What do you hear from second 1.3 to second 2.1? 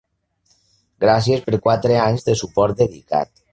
per quatre